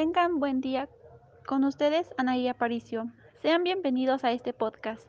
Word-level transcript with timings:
Tengan 0.00 0.40
buen 0.40 0.62
día. 0.62 0.88
Con 1.46 1.62
ustedes, 1.62 2.08
Anaí 2.16 2.48
Aparicio. 2.48 3.12
Sean 3.42 3.64
bienvenidos 3.64 4.24
a 4.24 4.32
este 4.32 4.54
podcast. 4.54 5.06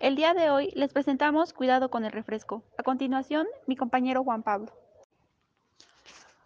El 0.00 0.16
día 0.16 0.34
de 0.34 0.50
hoy 0.50 0.70
les 0.74 0.92
presentamos 0.92 1.54
Cuidado 1.54 1.88
con 1.88 2.04
el 2.04 2.12
refresco. 2.12 2.62
A 2.76 2.82
continuación, 2.82 3.46
mi 3.66 3.74
compañero 3.74 4.22
Juan 4.22 4.42
Pablo. 4.42 4.70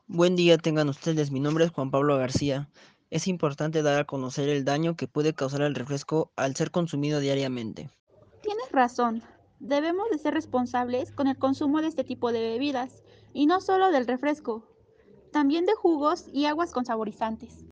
Buen 0.07 0.37
día 0.37 0.59
tengan 0.59 0.89
ustedes, 0.89 1.33
mi 1.33 1.41
nombre 1.41 1.65
es 1.65 1.73
Juan 1.73 1.91
Pablo 1.91 2.17
García. 2.17 2.69
Es 3.11 3.27
importante 3.27 3.83
dar 3.83 3.99
a 3.99 4.05
conocer 4.05 4.49
el 4.49 4.65
daño 4.65 4.95
que 4.95 5.09
puede 5.09 5.35
causar 5.35 5.63
el 5.63 5.75
refresco 5.75 6.31
al 6.37 6.55
ser 6.55 6.71
consumido 6.71 7.19
diariamente. 7.19 7.91
Tienes 8.43 8.71
razón, 8.71 9.25
debemos 9.59 10.09
de 10.13 10.19
ser 10.19 10.35
responsables 10.35 11.11
con 11.11 11.27
el 11.27 11.37
consumo 11.37 11.81
de 11.81 11.89
este 11.89 12.05
tipo 12.05 12.31
de 12.31 12.43
bebidas, 12.43 13.03
y 13.33 13.47
no 13.47 13.61
solo 13.61 13.91
del 13.91 14.07
refresco, 14.07 14.63
también 15.33 15.67
de 15.67 15.75
jugos 15.75 16.27
y 16.33 16.45
aguas 16.45 16.71
con 16.71 16.85
saborizantes. 16.85 17.68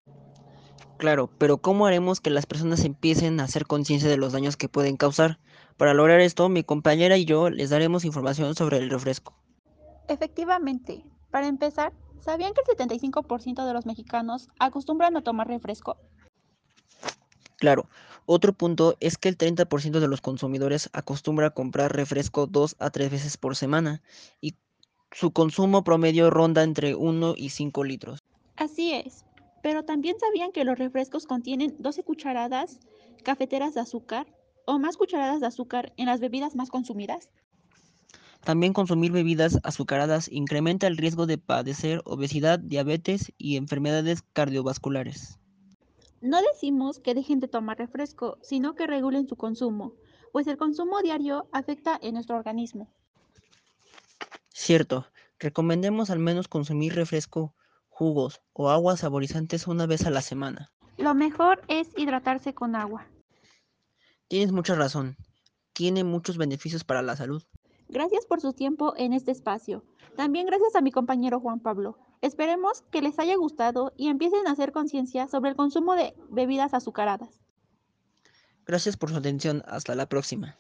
Claro, 0.99 1.29
pero 1.39 1.59
¿cómo 1.59 1.87
haremos 1.87 2.21
que 2.21 2.31
las 2.31 2.47
personas 2.47 2.85
empiecen 2.85 3.39
a 3.41 3.45
hacer 3.45 3.67
conciencia 3.67 4.09
de 4.09 4.17
los 4.17 4.33
daños 4.33 4.57
que 4.57 4.69
pueden 4.69 4.97
causar? 4.97 5.39
Para 5.77 5.93
lograr 5.93 6.21
esto, 6.21 6.49
mi 6.49 6.65
compañera 6.65 7.19
y 7.19 7.27
yo 7.27 7.51
les 7.51 7.71
daremos 7.71 8.05
información 8.05 8.55
sobre 8.55 8.79
el 8.79 8.89
refresco. 8.89 9.35
Efectivamente, 10.09 11.05
para 11.31 11.49
empezar, 11.49 11.93
¿sabían 12.21 12.55
que 12.55 12.63
el 12.63 12.89
75% 12.89 13.67
de 13.67 13.73
los 13.75 13.85
mexicanos 13.85 14.49
acostumbran 14.59 15.17
a 15.17 15.23
tomar 15.23 15.49
refresco? 15.49 15.99
Claro, 17.59 17.89
otro 18.27 18.53
punto 18.53 18.97
es 19.01 19.19
que 19.19 19.29
el 19.29 19.37
30% 19.37 20.01
de 20.01 20.09
los 20.09 20.21
consumidores 20.21 20.91
acostumbra 20.93 21.49
a 21.49 21.51
comprar 21.51 21.95
refresco 21.95 22.47
dos 22.47 22.77
a 22.79 22.91
tres 22.91 23.11
veces 23.11 23.37
por 23.37 23.57
semana 23.57 24.03
y 24.41 24.55
su 25.11 25.31
consumo 25.31 25.85
promedio 25.85 26.31
ronda 26.31 26.63
entre 26.63 26.95
1 26.95 27.35
y 27.37 27.51
5 27.51 27.85
litros. 27.85 28.23
Así 28.57 28.93
es, 28.93 29.25
pero 29.67 29.85
también 29.85 30.17
sabían 30.21 30.53
que 30.53 30.63
los 30.63 30.79
refrescos 30.79 31.27
contienen 31.27 31.75
12 31.81 32.05
cucharadas 32.05 32.79
cafeteras 33.25 33.75
de 33.75 33.81
azúcar 33.81 34.29
o 34.65 34.79
más 34.79 34.97
cucharadas 34.97 35.41
de 35.41 35.49
azúcar 35.49 35.93
en 35.97 36.07
las 36.07 36.21
bebidas 36.21 36.55
más 36.55 36.71
consumidas. 36.71 37.31
También 38.45 38.73
consumir 38.73 39.11
bebidas 39.11 39.59
azucaradas 39.65 40.31
incrementa 40.31 40.87
el 40.87 40.97
riesgo 40.97 41.27
de 41.27 41.39
padecer 41.39 42.01
obesidad, 42.05 42.61
diabetes 42.61 43.33
y 43.39 43.57
enfermedades 43.57 44.23
cardiovasculares. 44.33 45.41
No 46.21 46.39
decimos 46.53 47.01
que 47.01 47.15
dejen 47.15 47.41
de 47.41 47.49
tomar 47.49 47.77
refresco, 47.77 48.39
sino 48.43 48.77
que 48.77 48.87
regulen 48.87 49.27
su 49.27 49.35
consumo, 49.35 49.95
pues 50.31 50.47
el 50.47 50.59
consumo 50.59 51.03
diario 51.03 51.49
afecta 51.51 51.99
en 52.01 52.15
nuestro 52.15 52.37
organismo. 52.37 52.89
Cierto, 54.51 55.07
recomendemos 55.41 56.11
al 56.11 56.21
menos 56.21 56.47
consumir 56.47 56.95
refresco 56.95 57.53
jugos 57.97 58.43
o 58.53 58.69
aguas 58.69 59.01
saborizantes 59.01 59.67
una 59.67 59.87
vez 59.87 60.05
a 60.05 60.11
la 60.11 60.21
semana. 60.21 60.71
Lo 60.99 61.15
mejor 61.15 61.63
es 61.69 61.89
hidratarse 61.97 62.53
con 62.53 62.77
agua. 62.77 63.07
Tienes 64.29 64.53
mucha 64.53 64.75
razón. 64.75 65.17
Tiene 65.73 66.05
muchos 66.05 66.37
beneficios 66.37 66.85
para 66.85 67.01
la 67.01 67.17
salud. 67.17 67.43
Gracias 67.89 68.27
por 68.27 68.43
su 68.43 68.53
tiempo 68.53 68.93
en 68.99 69.15
este 69.15 69.31
espacio. 69.31 69.83
También 70.15 70.45
gracias 70.45 70.77
a 70.77 70.83
mi 70.83 70.93
compañero 70.93 71.41
Juan 71.41 71.61
Pablo. 71.61 71.97
Esperemos 72.21 72.83
que 72.91 73.01
les 73.01 73.19
haya 73.19 73.37
gustado 73.37 73.95
y 73.97 74.09
empiecen 74.09 74.47
a 74.47 74.51
hacer 74.53 74.73
conciencia 74.73 75.27
sobre 75.27 75.51
el 75.51 75.57
consumo 75.57 75.95
de 75.95 76.15
bebidas 76.29 76.75
azucaradas. 76.75 77.41
Gracias 78.67 78.99
por 78.99 79.09
su 79.09 79.17
atención. 79.17 79.63
Hasta 79.67 79.95
la 79.95 80.07
próxima. 80.07 80.59